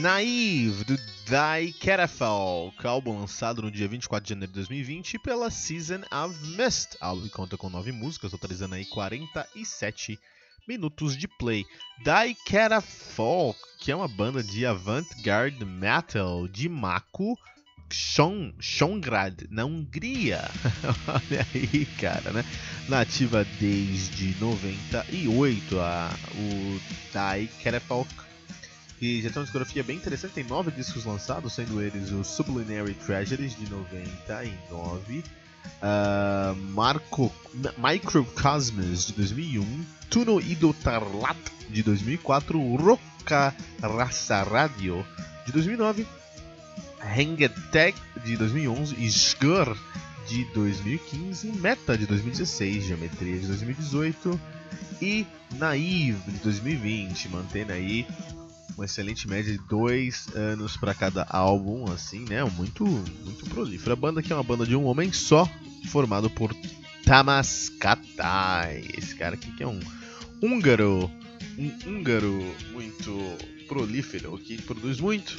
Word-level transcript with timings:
Naive, 0.00 0.82
do 0.84 0.96
Die 0.96 1.74
Catafalque, 1.74 2.86
álbum 2.86 3.20
lançado 3.20 3.60
no 3.60 3.70
dia 3.70 3.86
24 3.86 4.24
de 4.24 4.30
janeiro 4.30 4.50
de 4.50 4.58
2020 4.60 5.18
pela 5.18 5.50
Season 5.50 6.00
of 6.10 6.34
Mist. 6.56 6.94
O 6.94 7.04
álbum 7.04 7.28
conta 7.28 7.58
com 7.58 7.68
9 7.68 7.92
músicas, 7.92 8.30
totalizando 8.30 8.76
aí 8.76 8.86
47 8.86 10.18
minutos 10.66 11.18
de 11.18 11.28
play. 11.28 11.66
Die 11.98 12.34
Catafalque, 12.46 13.60
que 13.78 13.92
é 13.92 13.96
uma 13.96 14.08
banda 14.08 14.42
de 14.42 14.64
avant-garde 14.64 15.62
metal 15.66 16.48
de 16.48 16.66
Mako, 16.66 17.38
Shongrad, 17.92 19.48
na 19.50 19.66
Hungria. 19.66 20.50
Olha 21.06 21.46
aí, 21.54 21.84
cara, 22.00 22.32
né? 22.32 22.44
Nativa 22.88 23.44
desde 23.60 24.34
98, 24.40 25.78
a, 25.78 26.10
o 26.36 26.80
Die 27.12 27.48
Catafalque 27.62 28.29
que 29.00 29.22
já 29.22 29.30
tem 29.30 29.38
uma 29.38 29.44
discografia 29.44 29.82
bem 29.82 29.96
interessante, 29.96 30.34
tem 30.34 30.44
nove 30.44 30.70
discos 30.70 31.06
lançados, 31.06 31.54
sendo 31.54 31.80
eles 31.80 32.12
o 32.12 32.22
Sublunary 32.22 32.92
Treasures 32.92 33.56
de 33.56 33.68
99, 33.70 35.24
uh, 35.80 36.54
Marco, 36.74 37.32
Microcosmos 37.78 39.06
de 39.06 39.14
2001, 39.14 39.86
Tuno 40.10 40.38
Ido 40.38 40.74
Tarlat 40.74 41.38
de 41.70 41.82
2004, 41.82 42.60
Roca 42.76 43.56
Raça 43.80 44.42
Radio 44.42 45.02
de 45.46 45.52
2009, 45.52 46.06
Hengetech 47.16 47.98
de 48.22 48.36
2011 48.36 48.96
e 48.98 49.06
Sgur 49.06 49.78
de 50.28 50.44
2015, 50.52 51.52
Meta 51.52 51.96
de 51.96 52.04
2016, 52.04 52.84
Geometria 52.84 53.38
de 53.38 53.46
2018 53.46 54.38
e 55.00 55.26
Naive 55.52 56.32
de 56.32 56.38
2020, 56.40 57.30
mantendo 57.30 57.72
aí 57.72 58.06
uma 58.80 58.86
excelente 58.86 59.28
média 59.28 59.52
de 59.52 59.58
dois 59.58 60.26
anos 60.34 60.74
para 60.74 60.94
cada 60.94 61.26
álbum, 61.28 61.84
assim, 61.92 62.24
né? 62.26 62.42
Muito, 62.44 62.82
muito 62.86 63.44
prolífero. 63.50 63.92
A 63.92 63.96
banda 63.96 64.20
aqui 64.20 64.32
é 64.32 64.34
uma 64.34 64.42
banda 64.42 64.64
de 64.64 64.74
um 64.74 64.86
homem 64.86 65.12
só, 65.12 65.46
formado 65.90 66.30
por 66.30 66.54
Tamas 67.04 67.68
Katai. 67.78 68.82
Esse 68.96 69.14
cara 69.14 69.34
aqui 69.34 69.52
que 69.52 69.62
é 69.62 69.66
um 69.66 69.78
húngaro, 70.42 71.10
um 71.58 71.70
húngaro 71.86 72.42
muito 72.72 73.12
prolífero, 73.68 74.38
que 74.38 74.62
produz 74.62 74.98
muito 74.98 75.36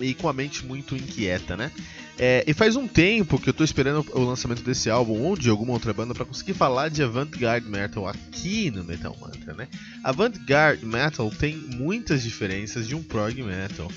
e 0.00 0.12
com 0.14 0.28
a 0.28 0.32
mente 0.32 0.66
muito 0.66 0.96
inquieta, 0.96 1.56
né? 1.56 1.70
É, 2.18 2.44
e 2.46 2.52
faz 2.52 2.76
um 2.76 2.86
tempo 2.86 3.38
que 3.38 3.48
eu 3.48 3.54
tô 3.54 3.64
esperando 3.64 4.06
o 4.12 4.20
lançamento 4.20 4.62
desse 4.62 4.90
álbum 4.90 5.22
ou 5.22 5.36
de 5.36 5.48
alguma 5.48 5.72
outra 5.72 5.92
banda 5.92 6.14
para 6.14 6.24
conseguir 6.24 6.52
falar 6.52 6.88
de 6.88 7.02
avant-garde 7.02 7.66
metal 7.68 8.06
aqui 8.06 8.70
no 8.70 8.84
Metal 8.84 9.16
Mantra, 9.18 9.54
né? 9.54 9.68
Avant-garde 10.04 10.84
metal 10.84 11.30
tem 11.30 11.56
muitas 11.56 12.22
diferenças 12.22 12.86
de 12.86 12.94
um 12.94 13.02
prog 13.02 13.42
metal, 13.42 13.90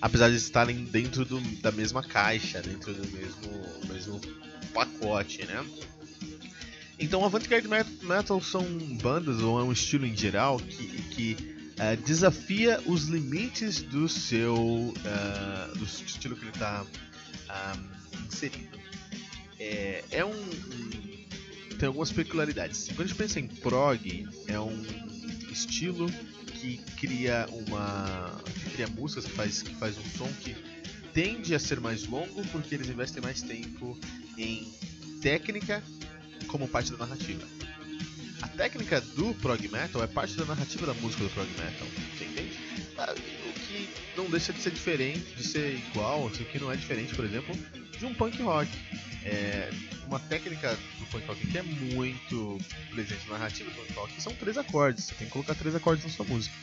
apesar 0.00 0.28
de 0.28 0.36
estarem 0.36 0.84
dentro 0.84 1.24
do, 1.24 1.40
da 1.62 1.72
mesma 1.72 2.02
caixa, 2.02 2.60
dentro 2.60 2.92
do 2.92 3.08
mesmo, 3.08 3.92
mesmo 3.92 4.20
pacote, 4.74 5.44
né? 5.46 5.64
Então, 7.00 7.24
avant-garde 7.24 7.68
metal 8.02 8.42
são 8.42 8.64
bandas 9.00 9.40
ou 9.40 9.58
é 9.58 9.62
um 9.62 9.72
estilo 9.72 10.04
em 10.04 10.16
geral 10.16 10.58
que, 10.58 10.86
que 11.02 11.36
uh, 11.78 11.96
desafia 12.04 12.80
os 12.86 13.04
limites 13.04 13.80
do 13.80 14.08
seu 14.08 14.54
uh, 14.54 15.78
do 15.78 15.84
estilo 15.84 16.36
que 16.36 16.42
ele 16.42 16.50
está 16.50 16.84
inserido. 18.26 18.78
É, 19.58 20.04
é 20.10 20.24
um, 20.24 20.30
um, 20.30 21.76
tem 21.78 21.86
algumas 21.86 22.12
peculiaridades. 22.12 22.86
Quando 22.88 23.02
a 23.02 23.06
gente 23.06 23.16
pensa 23.16 23.40
em 23.40 23.46
prog, 23.46 24.28
é 24.46 24.58
um 24.60 24.84
estilo 25.50 26.06
que 26.60 26.78
cria 26.96 27.46
uma 27.50 28.40
que 28.44 28.70
cria 28.70 28.88
músicas 28.88 29.24
que 29.24 29.32
faz 29.32 29.62
que 29.62 29.74
faz 29.76 29.96
um 29.96 30.04
som 30.16 30.32
que 30.40 30.56
tende 31.12 31.54
a 31.54 31.58
ser 31.58 31.80
mais 31.80 32.04
longo 32.06 32.44
porque 32.48 32.74
eles 32.74 32.88
investem 32.88 33.22
mais 33.22 33.42
tempo 33.42 33.98
em 34.36 34.68
técnica 35.20 35.82
como 36.48 36.66
parte 36.66 36.90
da 36.90 36.98
narrativa 36.98 37.46
a 38.42 38.48
técnica 38.48 39.00
do 39.00 39.34
prog 39.34 39.68
metal 39.68 40.02
é 40.02 40.06
parte 40.06 40.36
da 40.36 40.44
narrativa 40.44 40.86
da 40.86 40.94
música 40.94 41.24
do 41.24 41.30
prog 41.30 41.48
metal, 41.50 41.86
não 44.28 44.32
deixa 44.32 44.52
de 44.52 44.60
ser 44.60 44.70
diferente, 44.70 45.34
de 45.34 45.42
ser 45.42 45.74
igual, 45.74 46.26
o 46.26 46.30
que 46.30 46.58
não 46.58 46.70
é 46.70 46.76
diferente, 46.76 47.14
por 47.14 47.24
exemplo, 47.24 47.56
de 47.98 48.04
um 48.04 48.12
punk 48.12 48.40
rock. 48.42 48.70
É 49.24 49.70
uma 50.06 50.20
técnica 50.20 50.76
do 50.98 51.06
punk 51.06 51.26
rock 51.26 51.46
que 51.46 51.58
é 51.58 51.62
muito 51.62 52.60
presente 52.90 53.26
na 53.26 53.38
narrativa 53.38 53.70
do 53.70 53.76
punk 53.76 53.92
rock 53.94 54.22
são 54.22 54.34
três 54.34 54.58
acordes. 54.58 55.04
Você 55.04 55.14
tem 55.14 55.26
que 55.26 55.32
colocar 55.32 55.54
três 55.54 55.74
acordes 55.74 56.04
na 56.04 56.10
sua 56.10 56.26
música. 56.26 56.54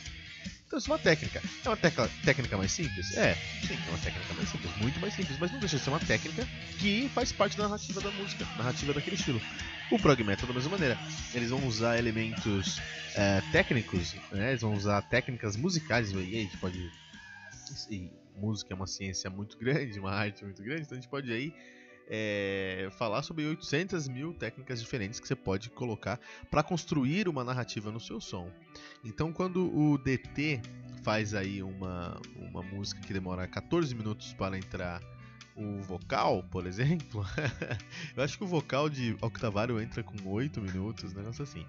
Então 0.66 0.78
isso 0.78 0.90
é 0.90 0.94
uma 0.94 0.98
técnica. 0.98 1.42
É 1.64 1.68
uma 1.68 1.76
tecla, 1.76 2.10
técnica 2.24 2.56
mais 2.56 2.70
simples? 2.70 3.16
É, 3.16 3.34
sim, 3.66 3.74
é 3.74 3.88
uma 3.88 3.98
técnica 3.98 4.34
mais 4.34 4.48
simples, 4.48 4.76
muito 4.78 5.00
mais 5.00 5.14
simples, 5.14 5.38
mas 5.38 5.50
não 5.50 5.58
deixa 5.58 5.76
de 5.76 5.82
ser 5.82 5.90
uma 5.90 6.00
técnica 6.00 6.46
que 6.78 7.10
faz 7.14 7.32
parte 7.32 7.56
da 7.56 7.64
narrativa 7.64 8.00
da 8.00 8.10
música, 8.12 8.46
narrativa 8.56 8.92
daquele 8.92 9.16
estilo. 9.16 9.40
O 9.90 9.98
prog 9.98 10.22
metal 10.22 10.46
da 10.46 10.54
mesma 10.54 10.70
maneira. 10.70 10.98
Eles 11.34 11.50
vão 11.50 11.64
usar 11.66 11.98
elementos 11.98 12.80
é, 13.14 13.40
técnicos, 13.52 14.14
né? 14.30 14.50
eles 14.50 14.62
vão 14.62 14.74
usar 14.74 15.02
técnicas 15.02 15.56
musicais, 15.56 16.12
e 16.12 16.16
a 16.16 16.42
gente 16.42 16.56
pode. 16.58 16.90
E 17.90 18.10
música 18.36 18.72
é 18.72 18.76
uma 18.76 18.86
ciência 18.86 19.30
muito 19.30 19.56
grande, 19.58 19.98
uma 19.98 20.12
arte 20.12 20.44
muito 20.44 20.62
grande, 20.62 20.82
então 20.82 20.96
a 20.96 21.00
gente 21.00 21.10
pode 21.10 21.32
aí 21.32 21.52
é, 22.08 22.88
falar 22.92 23.22
sobre 23.22 23.46
800 23.46 24.08
mil 24.08 24.32
técnicas 24.32 24.80
diferentes 24.80 25.18
que 25.18 25.26
você 25.26 25.34
pode 25.34 25.70
colocar 25.70 26.20
para 26.50 26.62
construir 26.62 27.28
uma 27.28 27.42
narrativa 27.42 27.90
no 27.90 27.98
seu 27.98 28.20
som. 28.20 28.50
Então, 29.04 29.32
quando 29.32 29.66
o 29.76 29.98
DT 29.98 30.60
faz 31.02 31.34
aí 31.34 31.62
uma, 31.62 32.20
uma 32.36 32.62
música 32.62 33.00
que 33.00 33.12
demora 33.12 33.46
14 33.46 33.94
minutos 33.94 34.32
para 34.34 34.56
entrar 34.56 35.00
o 35.56 35.80
vocal, 35.80 36.42
por 36.44 36.66
exemplo, 36.66 37.24
eu 38.14 38.22
acho 38.22 38.36
que 38.36 38.44
o 38.44 38.46
vocal 38.46 38.88
de 38.88 39.16
Octavário 39.20 39.80
entra 39.80 40.02
com 40.02 40.16
8 40.28 40.60
minutos, 40.60 41.12
um 41.12 41.16
negócio 41.16 41.42
assim. 41.42 41.66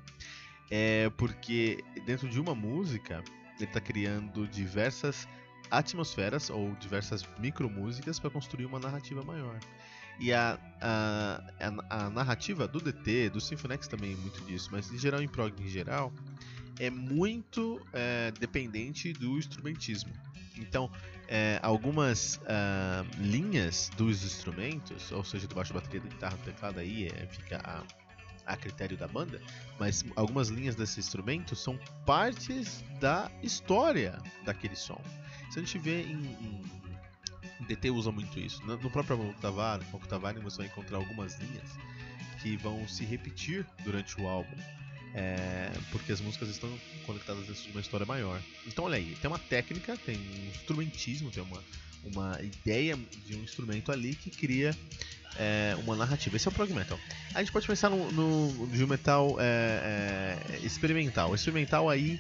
É 0.70 1.10
porque 1.12 1.82
dentro 2.06 2.28
de 2.28 2.40
uma 2.40 2.54
música 2.54 3.24
ele 3.56 3.66
está 3.66 3.80
criando 3.80 4.46
diversas 4.48 5.28
atmosferas 5.70 6.50
ou 6.50 6.72
diversas 6.76 7.28
micromúsicas 7.40 8.20
para 8.20 8.30
construir 8.30 8.66
uma 8.66 8.80
narrativa 8.80 9.24
maior. 9.24 9.60
E 10.20 10.34
a, 10.34 10.58
a, 10.82 11.44
a, 11.60 12.06
a, 12.06 12.10
narrativa 12.10 12.68
do 12.68 12.80
DT, 12.80 13.30
do 13.30 13.40
Symphonix 13.40 13.88
também 13.88 14.14
é 14.14 14.16
muito 14.16 14.42
disso, 14.46 14.70
mas 14.72 14.92
em 14.92 14.98
geral, 14.98 15.22
em 15.22 15.28
prog 15.28 15.54
em 15.62 15.68
geral, 15.68 16.12
é 16.80 16.90
muito 16.90 17.80
é, 17.94 18.32
dependente 18.40 19.14
do 19.14 19.38
instrumentismo. 19.38 20.12
Então, 20.58 20.92
é, 21.28 21.60
algumas 21.62 22.38
uh, 22.38 23.06
linhas 23.20 23.92
dos 23.96 24.24
instrumentos, 24.24 25.12
ou 25.12 25.24
seja, 25.24 25.48
do 25.48 25.54
baixo, 25.54 25.74
bateria, 25.74 26.02
da 26.02 26.08
guitarra, 26.08 26.38
do 26.38 26.44
teclado, 26.44 26.80
aí 26.80 27.08
é, 27.08 27.28
fica 27.28 27.62
a, 27.64 27.84
a 28.46 28.58
critério 28.58 28.98
da 28.98 29.08
banda, 29.08 29.42
mas 29.78 30.04
algumas 30.16 30.48
linhas 30.48 30.76
desse 30.76 31.00
instrumento 31.00 31.56
são 31.56 31.78
partes 32.06 32.84
da 33.00 33.30
história 33.44 34.18
daquele 34.46 34.76
som. 34.76 35.02
Se 35.50 35.60
a 35.60 35.62
gente 35.62 35.78
vê 35.78 36.04
em, 36.04 36.38
em 37.62 37.66
DT 37.68 37.92
usa 37.92 38.12
muito 38.12 38.40
isso. 38.40 38.64
No, 38.66 38.90
próprio 38.90 39.30
Octavari, 39.30 39.86
Octavari 39.92 40.40
você 40.40 40.58
vai 40.58 40.68
encontrar 40.68 40.98
algumas 40.98 41.38
linhas 41.40 41.70
que 42.42 42.56
vão 42.58 42.88
se 42.88 43.04
repetir 43.04 43.66
durante 43.84 44.20
o 44.20 44.28
álbum. 44.28 44.56
É, 45.14 45.72
porque 45.92 46.12
as 46.12 46.22
músicas 46.22 46.50
estão 46.50 46.70
conectadas 47.06 47.48
dentro 47.48 47.64
de 47.64 47.72
uma 47.72 47.82
história 47.82 48.06
maior. 48.06 48.42
Então 48.68 48.86
olha 48.86 48.98
aí, 48.98 49.18
tem 49.20 49.30
uma 49.30 49.40
técnica, 49.40 49.98
tem 49.98 50.16
um 50.16 50.50
instrumentismo, 50.50 51.32
tem 51.32 51.42
uma, 51.42 51.64
uma 52.04 52.40
ideia 52.42 52.98
de 53.26 53.36
um 53.36 53.44
instrumento 53.44 53.92
ali 53.92 54.14
que 54.14 54.30
cria 54.30 54.76
é, 55.38 55.76
uma 55.80 55.96
narrativa. 55.96 56.36
Esse 56.36 56.48
é 56.48 56.52
o 56.52 56.54
prog 56.54 56.72
metal. 56.72 57.00
A 57.34 57.40
gente 57.40 57.52
pode 57.52 57.66
pensar 57.66 57.90
no, 57.90 58.12
no, 58.12 58.88
metal 58.88 59.38
é, 59.40 60.38
é, 60.52 60.60
experimental. 60.66 61.34
Experimental 61.34 61.90
aí 61.90 62.20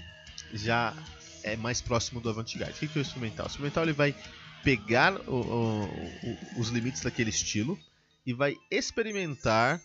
já 0.53 0.95
é 1.43 1.55
mais 1.55 1.81
próximo 1.81 2.19
do 2.19 2.29
avant-garde. 2.29 2.73
O 2.73 2.79
que, 2.79 2.87
que 2.87 2.97
é 2.97 3.01
o 3.01 3.05
instrumental? 3.05 3.45
O 3.45 3.49
instrumental 3.49 3.83
ele 3.83 3.93
vai 3.93 4.15
pegar 4.63 5.13
o, 5.27 5.35
o, 5.35 6.59
os 6.59 6.69
limites 6.69 7.01
daquele 7.01 7.29
estilo 7.29 7.77
e 8.25 8.33
vai 8.33 8.55
experimentar 8.69 9.81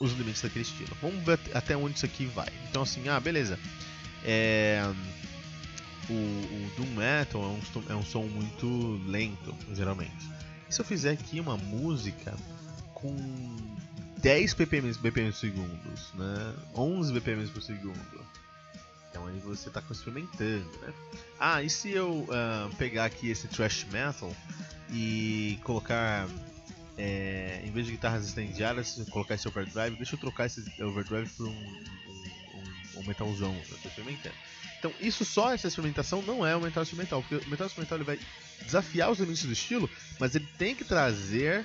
os 0.00 0.12
limites 0.12 0.42
daquele 0.42 0.64
estilo. 0.64 0.96
Vamos 1.00 1.24
ver 1.24 1.38
até 1.52 1.76
onde 1.76 1.96
isso 1.96 2.06
aqui 2.06 2.26
vai. 2.26 2.48
Então 2.68 2.82
assim, 2.82 3.08
ah, 3.08 3.18
beleza. 3.18 3.58
É, 4.24 4.82
o, 6.08 6.12
o 6.12 6.70
Doom 6.76 6.94
Metal 6.96 7.42
é 7.42 7.46
um, 7.46 7.92
é 7.92 7.96
um 7.96 8.04
som 8.04 8.22
muito 8.22 9.00
lento, 9.06 9.54
geralmente. 9.72 10.28
E 10.68 10.74
se 10.74 10.80
eu 10.80 10.84
fizer 10.84 11.12
aqui 11.12 11.40
uma 11.40 11.56
música 11.56 12.34
com 12.92 13.14
10 14.18 14.54
ppm, 14.54 14.92
BPM 15.00 15.30
por 15.30 15.38
segundo, 15.38 15.80
né? 16.14 16.54
11 16.74 17.12
BPM 17.12 17.46
por 17.48 17.62
segundo. 17.62 18.24
Então 19.14 19.28
aí 19.28 19.38
você 19.38 19.68
está 19.68 19.80
experimentando, 19.88 20.68
né? 20.82 20.92
Ah, 21.38 21.62
e 21.62 21.70
se 21.70 21.88
eu 21.92 22.26
uh, 22.28 22.74
pegar 22.76 23.04
aqui 23.04 23.30
esse 23.30 23.46
thrash 23.46 23.86
metal 23.92 24.34
e 24.90 25.56
colocar 25.62 26.28
é, 26.98 27.62
em 27.64 27.70
vez 27.70 27.86
de 27.86 27.92
guitarras 27.92 28.26
estendiadas, 28.26 29.00
colocar 29.10 29.36
esse 29.36 29.46
overdrive, 29.46 29.94
deixa 29.94 30.16
eu 30.16 30.18
trocar 30.18 30.46
esse 30.46 30.64
overdrive 30.82 31.30
por 31.36 31.46
um, 31.46 31.52
um, 31.52 33.00
um, 33.00 33.06
metalzão, 33.06 33.54
eu 33.54 33.88
experimentando. 33.88 34.34
Então, 34.80 34.92
isso 35.00 35.24
só, 35.24 35.52
essa 35.52 35.68
experimentação, 35.68 36.20
não 36.22 36.44
é 36.44 36.56
o 36.56 36.60
metal 36.60 36.82
instrumental, 36.82 37.22
porque 37.22 37.46
o 37.46 37.48
metal 37.48 37.68
instrumental 37.68 37.98
ele 37.98 38.04
vai 38.04 38.18
desafiar 38.62 39.12
os 39.12 39.20
limites 39.20 39.44
do 39.44 39.52
estilo, 39.52 39.88
mas 40.18 40.34
ele 40.34 40.46
tem 40.58 40.74
que 40.74 40.84
trazer 40.84 41.64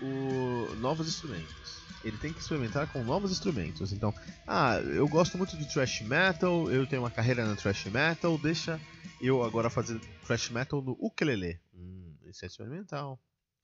o, 0.00 0.72
novos 0.76 1.08
instrumentos. 1.08 1.85
Ele 2.06 2.16
tem 2.18 2.32
que 2.32 2.38
experimentar 2.38 2.86
com 2.92 3.02
novos 3.02 3.32
instrumentos. 3.32 3.92
Então, 3.92 4.14
ah, 4.46 4.76
eu 4.78 5.08
gosto 5.08 5.36
muito 5.36 5.56
de 5.56 5.66
thrash 5.66 6.02
metal, 6.02 6.70
eu 6.70 6.86
tenho 6.86 7.02
uma 7.02 7.10
carreira 7.10 7.44
na 7.44 7.56
thrash 7.56 7.86
metal, 7.86 8.38
deixa 8.38 8.80
eu 9.20 9.42
agora 9.42 9.68
fazer 9.68 9.98
thrash 10.24 10.50
metal 10.50 10.80
no 10.80 10.92
ukulele. 11.00 11.58
Hum, 11.74 12.14
isso 12.24 12.44
é 12.44 12.48
experimental. 12.48 13.18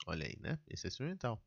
Olha 0.06 0.26
aí, 0.26 0.36
né? 0.40 0.58
Esse 0.68 0.86
é 0.86 0.88
instrumental. 0.88 1.40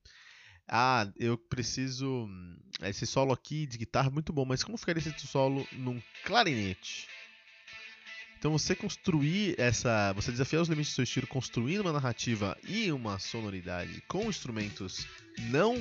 Ah, 0.68 1.12
eu 1.18 1.38
preciso. 1.38 2.08
Hum, 2.08 2.58
esse 2.84 3.06
solo 3.06 3.34
aqui 3.34 3.66
de 3.66 3.78
guitarra 3.78 4.08
é 4.08 4.12
muito 4.12 4.32
bom, 4.32 4.46
mas 4.46 4.64
como 4.64 4.78
ficaria 4.78 5.00
esse 5.00 5.28
solo 5.28 5.68
num 5.74 6.02
clarinete? 6.24 7.10
Então 8.46 8.56
você 8.60 8.76
construir 8.76 9.60
essa. 9.60 10.14
Você 10.14 10.32
desafiar 10.32 10.62
os 10.62 10.70
limites 10.70 10.92
do 10.92 10.96
seu 10.98 11.04
estilo 11.04 11.26
construindo 11.26 11.82
uma 11.82 11.92
narrativa 11.92 12.56
e 12.70 12.92
uma 12.92 13.18
sonoridade 13.18 14.04
com 14.08 14.30
instrumentos 14.30 15.08
não 15.50 15.76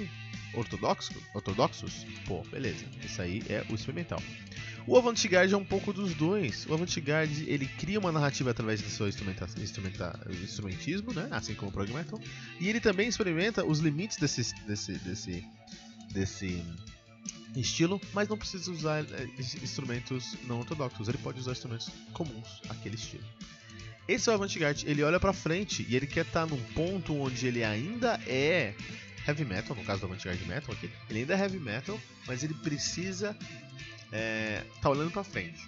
ortodoxos, 0.55 1.15
ortodoxos, 1.35 2.07
pô, 2.27 2.43
beleza. 2.45 2.87
Isso 3.05 3.21
aí 3.21 3.43
é 3.51 3.67
o 3.69 3.75
experimental. 3.75 4.19
O 4.87 4.97
avant-garde 4.97 5.53
é 5.53 5.57
um 5.59 5.65
pouco 5.65 5.93
dos 5.93 6.15
dois. 6.15 6.65
O 6.65 6.73
avant-garde 6.73 7.45
ele 7.51 7.67
cria 7.67 8.01
uma 8.01 8.11
narrativa 8.11 8.51
através 8.51 8.81
do 8.81 8.89
seu 8.89 9.07
instrumenta, 9.09 9.47
instrumenta, 9.61 10.19
instrumentismo, 10.43 11.13
né? 11.13 11.29
assim 11.33 11.55
como 11.55 11.69
o 11.71 11.73
prog 11.73 11.93
metal, 11.93 12.19
e 12.59 12.71
ele 12.71 12.81
também 12.81 13.09
experimenta 13.09 13.63
os 13.63 13.81
limites 13.81 14.17
desse, 14.17 14.55
desse, 14.67 14.93
desse, 15.01 15.45
desse 16.15 16.65
estilo, 17.61 18.01
mas 18.13 18.29
não 18.29 18.37
precisa 18.37 18.71
usar 18.71 19.05
é, 19.05 19.29
instrumentos 19.39 20.37
não 20.45 20.59
ortodoxos. 20.59 21.09
Ele 21.09 21.19
pode 21.19 21.39
usar 21.39 21.53
instrumentos 21.53 21.89
comuns 22.13 22.61
aquele 22.69 22.97
estilo. 22.97 23.25
Esse 24.07 24.29
é 24.29 24.33
o 24.33 24.35
avant-garde, 24.35 24.87
ele 24.87 25.03
olha 25.03 25.19
para 25.19 25.33
frente 25.33 25.87
e 25.89 25.97
ele 25.97 26.07
quer 26.07 26.27
estar 26.27 26.47
tá 26.47 26.47
num 26.47 26.63
ponto 26.75 27.17
onde 27.17 27.47
ele 27.47 27.65
ainda 27.65 28.21
é 28.27 28.75
heavy 29.27 29.45
metal, 29.47 29.75
no 29.75 29.83
caso 29.83 30.01
do 30.01 30.07
avant-garde 30.07 30.45
metal 30.45 30.75
aqui, 30.75 30.91
ele 31.09 31.21
ainda 31.21 31.35
é 31.35 31.39
heavy 31.41 31.59
metal, 31.59 31.99
mas 32.27 32.45
ele 32.45 32.53
precisa 32.53 33.35
é, 34.13 34.63
tá 34.81 34.91
olhando 34.91 35.11
para 35.11 35.25
frente. 35.25 35.67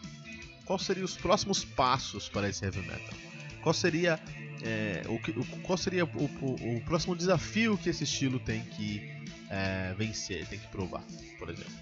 Quais 0.64 0.82
seriam 0.82 1.04
os 1.04 1.16
próximos 1.16 1.64
passos 1.64 2.28
para 2.28 2.48
esse 2.48 2.64
heavy 2.64 2.80
metal? 2.80 3.14
Qual 3.62 3.72
seria, 3.72 4.20
é, 4.62 5.02
o, 5.08 5.18
que, 5.18 5.32
qual 5.62 5.76
seria 5.76 6.04
o, 6.04 6.08
o, 6.08 6.76
o, 6.76 6.80
próximo 6.82 7.14
desafio 7.14 7.76
que 7.76 7.88
esse 7.88 8.04
estilo 8.04 8.38
tem 8.38 8.62
que 8.62 9.10
é, 9.50 9.94
vencer, 9.96 10.46
tem 10.46 10.58
que 10.58 10.66
provar, 10.68 11.04
por 11.38 11.50
exemplo? 11.50 11.72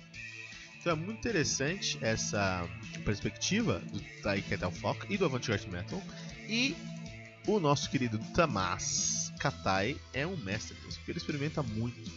Então 0.81 0.93
é 0.93 0.97
muito 0.97 1.19
interessante 1.19 1.99
essa 2.03 2.69
perspectiva 3.05 3.79
do 3.79 4.01
Thai 4.23 4.45
Metal 4.49 4.71
Folk 4.71 5.07
e 5.13 5.17
do 5.17 5.25
Avant-Garde 5.25 5.69
Metal. 5.71 6.03
E 6.47 6.77
o 7.47 7.59
nosso 7.59 7.89
querido 7.89 8.19
Tamas 8.35 9.33
Katai 9.39 9.97
é 10.13 10.27
um 10.27 10.37
mestre 10.37 10.77
nisso, 10.85 10.99
porque 10.99 11.13
ele 11.13 11.19
experimenta 11.19 11.63
muito. 11.63 12.11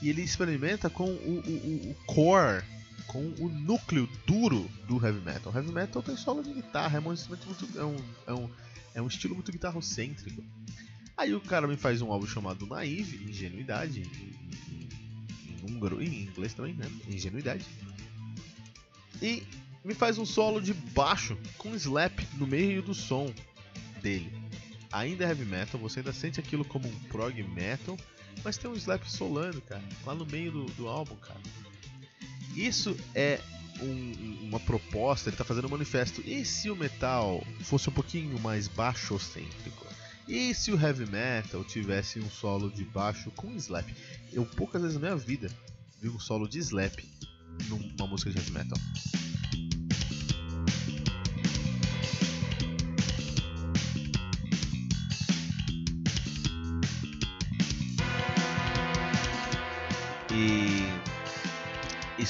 E 0.00 0.08
ele 0.08 0.22
experimenta 0.22 0.88
com 0.88 1.04
o, 1.04 1.90
o 1.90 1.94
core 2.06 2.64
com 3.12 3.34
o 3.38 3.48
núcleo 3.48 4.08
duro 4.26 4.68
do 4.88 5.04
heavy 5.04 5.20
metal. 5.20 5.52
O 5.52 5.56
heavy 5.56 5.70
metal 5.70 6.02
tem 6.02 6.16
solo 6.16 6.42
de 6.42 6.54
guitarra, 6.54 6.96
é 6.96 7.00
um 7.00 7.12
instrumento 7.12 7.46
muito, 7.46 7.78
é 7.78 7.84
um, 7.84 7.96
é 8.26 8.32
um, 8.32 8.50
é 8.94 9.02
um 9.02 9.06
estilo 9.06 9.34
muito 9.34 9.52
guitarrocêntrico. 9.52 10.42
Aí 11.14 11.34
o 11.34 11.40
cara 11.40 11.68
me 11.68 11.76
faz 11.76 12.00
um 12.00 12.10
álbum 12.10 12.26
chamado 12.26 12.66
Naive, 12.66 13.22
Ingenuidade, 13.30 14.00
em, 14.00 14.88
em, 15.52 15.70
húngaro 15.70 16.02
e 16.02 16.08
em 16.08 16.22
inglês 16.22 16.54
também, 16.54 16.72
né? 16.72 16.90
Ingenuidade. 17.06 17.66
E 19.20 19.42
me 19.84 19.92
faz 19.92 20.16
um 20.16 20.24
solo 20.24 20.60
de 20.60 20.72
baixo 20.72 21.36
com 21.58 21.74
slap 21.74 22.18
no 22.38 22.46
meio 22.46 22.82
do 22.82 22.94
som 22.94 23.32
dele. 24.00 24.32
Ainda 24.90 25.24
é 25.24 25.28
heavy 25.28 25.44
metal, 25.44 25.78
você 25.78 26.00
ainda 26.00 26.14
sente 26.14 26.40
aquilo 26.40 26.64
como 26.64 26.88
um 26.88 26.98
prog 27.08 27.42
metal, 27.42 27.96
mas 28.42 28.56
tem 28.56 28.70
um 28.70 28.74
slap 28.74 29.04
solando, 29.04 29.60
cara, 29.60 29.84
lá 30.06 30.14
no 30.14 30.24
meio 30.24 30.50
do, 30.50 30.64
do 30.72 30.88
álbum, 30.88 31.16
cara. 31.16 31.40
Isso 32.54 32.96
é 33.14 33.40
um, 33.80 34.48
uma 34.48 34.60
proposta, 34.60 35.28
ele 35.28 35.34
está 35.34 35.44
fazendo 35.44 35.66
um 35.66 35.70
manifesto. 35.70 36.22
E 36.26 36.44
se 36.44 36.70
o 36.70 36.76
metal 36.76 37.44
fosse 37.60 37.88
um 37.88 37.92
pouquinho 37.92 38.38
mais 38.40 38.68
baixo-cêntrico? 38.68 39.86
E 40.28 40.54
se 40.54 40.70
o 40.70 40.80
heavy 40.80 41.06
metal 41.10 41.64
tivesse 41.64 42.20
um 42.20 42.30
solo 42.30 42.70
de 42.70 42.84
baixo 42.84 43.30
com 43.32 43.54
slap? 43.56 43.88
Eu 44.32 44.46
poucas 44.46 44.82
vezes 44.82 44.96
na 44.96 45.08
minha 45.08 45.16
vida 45.16 45.50
vi 46.00 46.08
um 46.08 46.20
solo 46.20 46.48
de 46.48 46.58
slap 46.58 46.98
numa 47.68 48.06
música 48.06 48.30
de 48.30 48.38
heavy 48.38 48.52
metal. 48.52 48.78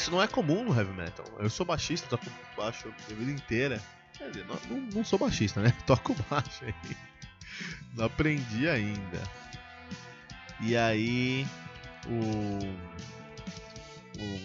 Isso 0.02 0.10
não 0.10 0.20
é 0.20 0.26
comum 0.26 0.64
no 0.64 0.76
heavy 0.76 0.93
metal. 0.93 1.25
Eu 1.38 1.49
sou 1.49 1.64
baixista, 1.64 2.08
toco 2.08 2.26
baixo 2.56 2.93
a 3.08 3.15
vida 3.15 3.31
inteira. 3.31 3.81
Quer 4.19 4.31
dizer, 4.31 4.46
não, 4.46 4.81
não, 4.93 5.05
sou 5.05 5.19
baixista, 5.19 5.62
né? 5.62 5.72
Toco 5.86 6.15
baixo 6.29 6.65
aí. 6.65 6.74
Não 7.94 8.06
aprendi 8.06 8.69
ainda. 8.69 9.22
E 10.60 10.76
aí. 10.76 11.46
O. 12.06 12.58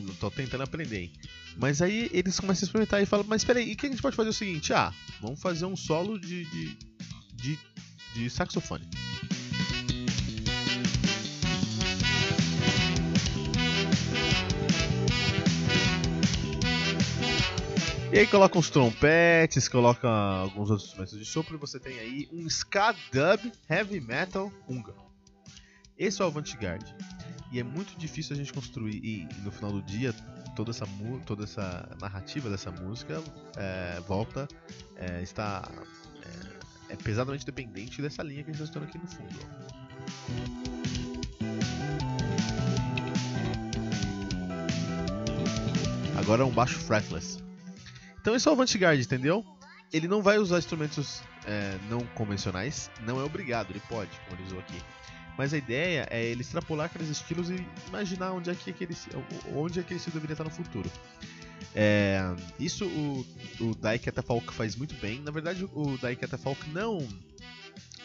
o 0.10 0.13
tô 0.20 0.29
tentando 0.29 0.63
aprender. 0.63 1.12
Mas 1.58 1.81
aí 1.81 2.08
eles 2.13 2.39
começam 2.39 2.65
a 2.65 2.67
experimentar 2.67 3.01
e 3.01 3.08
falam, 3.08 3.25
mas 3.27 3.43
peraí, 3.43 3.72
e 3.72 3.75
que 3.75 3.88
a 3.88 3.89
gente 3.89 4.01
pode 4.01 4.15
fazer 4.15 4.29
o 4.29 4.34
seguinte? 4.34 4.72
Ah, 4.74 4.93
vamos 5.20 5.41
fazer 5.41 5.65
um 5.65 5.75
solo 5.75 6.20
de, 6.20 6.46
de, 6.46 6.77
de, 7.34 7.60
de 8.13 8.29
saxofone. 8.29 8.88
E 18.17 18.21
aí 18.21 18.25
coloca 18.25 18.57
uns 18.57 18.71
trompetes, 18.71 19.67
coloca 19.67 20.09
alguns 20.09 20.71
outros 20.71 20.88
instrumentos 20.88 21.19
de 21.19 21.24
sopro 21.24 21.53
e 21.53 21.59
você 21.59 21.79
tem 21.79 22.00
aí 22.00 22.27
um 22.33 22.47
ska 22.47 22.95
dub 23.13 23.53
heavy 23.69 24.00
metal 24.00 24.51
húngaro. 24.67 24.97
Esse 25.95 26.24
é 26.24 26.25
o 26.25 26.27
avant-garde. 26.27 26.95
E 27.51 27.59
é 27.59 27.63
muito 27.63 27.95
difícil 27.95 28.36
a 28.36 28.39
gente 28.39 28.51
construir 28.51 28.95
e 29.05 29.27
no 29.43 29.51
final 29.51 29.71
do 29.71 29.83
dia 29.83 30.15
toda 30.55 30.71
essa 30.71 30.88
toda 31.27 31.43
essa 31.43 31.95
narrativa 32.01 32.50
dessa 32.50 32.71
música 32.71 33.21
é, 33.55 34.00
volta 34.07 34.47
é, 34.95 35.21
está 35.21 35.69
é, 36.89 36.93
é, 36.93 36.95
pesadamente 36.95 37.45
dependente 37.45 38.01
dessa 38.01 38.24
linha 38.24 38.43
que 38.43 38.50
a 38.50 38.53
gente 38.55 38.63
está 38.63 38.79
aqui 38.79 38.97
no 38.97 39.07
fundo. 39.07 39.39
Agora 46.17 46.41
é 46.41 46.45
um 46.45 46.51
baixo 46.51 46.79
fretless. 46.79 47.45
Então 48.27 48.36
esse 48.36 48.46
é 48.46 48.51
o 48.51 48.55
avant-garde, 48.55 49.03
entendeu? 49.03 49.46
Ele 49.93 50.05
não 50.05 50.22
vai 50.22 50.38
usar 50.38 50.57
instrumentos 50.57 51.22
é, 51.46 51.77
não 51.89 52.01
convencionais, 52.07 52.91
não 53.05 53.22
é 53.22 53.24
obrigado, 53.24 53.69
ele 53.69 53.81
pode, 53.88 54.12
como 54.27 54.36
ele 54.36 54.48
usou 54.48 54.60
aqui. 54.60 54.81
Mas 55.38 55.53
a 55.53 55.57
ideia 55.57 56.05
é 56.12 56.25
ele 56.25 56.41
extrapolar 56.41 56.88
aqueles 56.88 57.07
estilos 57.07 57.50
e 57.50 57.65
imaginar 57.88 58.34
onde 58.34 58.50
é 58.50 58.53
que 58.53 58.69
aquele, 58.69 58.93
onde 59.55 59.79
aquele 59.79 59.96
estilo 59.96 60.15
deveria 60.15 60.34
estar 60.34 60.43
no 60.43 60.50
futuro. 60.50 60.91
É, 61.74 62.19
isso 62.60 62.86
o, 62.86 63.25
o 63.62 63.74
Dai 63.75 63.98
Catafalque 63.98 64.53
faz 64.53 64.75
muito 64.75 64.96
bem. 64.96 65.22
Na 65.22 65.31
verdade, 65.31 65.63
o 65.74 65.98
Dai 65.98 66.17
Catafalque 66.17 66.69
não 66.72 67.07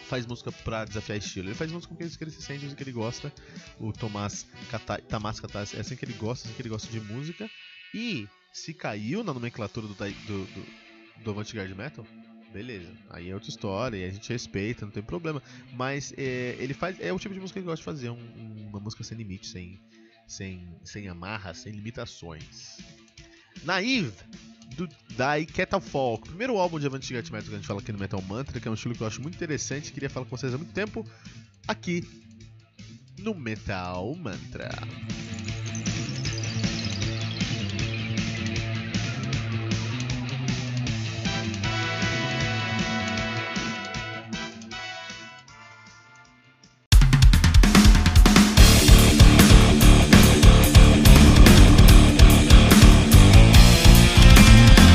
faz 0.06 0.24
música 0.24 0.52
pra 0.52 0.84
desafiar 0.84 1.18
estilo. 1.18 1.48
Ele 1.48 1.56
faz 1.56 1.72
música 1.72 1.88
com 1.88 1.94
aqueles 1.94 2.16
que 2.16 2.22
ele 2.22 2.30
se 2.30 2.42
sente, 2.42 2.72
que 2.76 2.82
ele 2.84 2.92
gosta. 2.92 3.32
O 3.76 3.92
Tomás 3.92 4.46
Kata, 4.70 4.98
Tamás 4.98 5.40
Katas 5.40 5.74
é 5.74 5.80
assim 5.80 5.96
que 5.96 6.04
ele 6.04 6.14
gosta, 6.14 6.46
assim 6.46 6.54
que 6.54 6.62
ele 6.62 6.68
gosta 6.68 6.86
de 6.86 7.00
música. 7.00 7.50
E 7.92 8.28
se 8.52 8.74
caiu 8.74 9.24
na 9.24 9.32
nomenclatura 9.32 9.86
do, 9.86 9.94
do, 9.94 10.44
do, 11.24 11.34
do 11.34 11.76
Metal, 11.76 12.06
beleza. 12.52 12.92
Aí 13.10 13.30
é 13.30 13.34
outra 13.34 13.48
história, 13.48 13.96
e 13.96 14.04
a 14.04 14.10
gente 14.10 14.28
respeita, 14.28 14.84
não 14.84 14.92
tem 14.92 15.02
problema. 15.02 15.42
Mas 15.72 16.12
é, 16.16 16.56
ele 16.58 16.74
faz. 16.74 16.96
É 17.00 17.12
o 17.12 17.18
tipo 17.18 17.34
de 17.34 17.40
música 17.40 17.58
que 17.58 17.64
eu 17.64 17.70
gosto 17.70 17.80
de 17.80 17.84
fazer, 17.84 18.10
um, 18.10 18.68
uma 18.68 18.78
música 18.78 19.02
sem 19.02 19.16
limite, 19.16 19.46
sem, 19.46 19.80
sem, 20.26 20.68
sem 20.84 21.08
amarras, 21.08 21.58
sem 21.58 21.72
limitações. 21.72 22.78
Naive, 23.64 24.12
do 24.76 24.88
Dai 25.16 25.46
Folk, 25.80 26.28
primeiro 26.28 26.56
álbum 26.56 26.78
de 26.78 26.86
Avantgarde 26.86 27.32
Metal 27.32 27.48
que 27.48 27.54
a 27.54 27.58
gente 27.58 27.66
fala 27.66 27.80
aqui 27.80 27.92
no 27.92 27.98
Metal 27.98 28.20
Mantra, 28.22 28.60
que 28.60 28.66
é 28.66 28.70
um 28.70 28.74
estilo 28.74 28.94
que 28.94 29.02
eu 29.02 29.06
acho 29.06 29.20
muito 29.20 29.34
interessante, 29.34 29.92
queria 29.92 30.10
falar 30.10 30.26
com 30.26 30.36
vocês 30.36 30.52
há 30.52 30.58
muito 30.58 30.72
tempo, 30.72 31.06
aqui 31.66 32.02
no 33.18 33.34
Metal 33.34 34.14
Mantra. 34.16 34.70